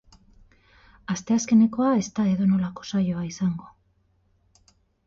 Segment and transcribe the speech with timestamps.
[1.15, 3.71] Asteazkenekoa ez da edonolako saioa izango.